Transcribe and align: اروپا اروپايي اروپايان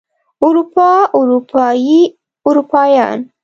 اروپا 0.45 0.89
اروپايي 1.17 2.01
اروپايان 2.47 3.19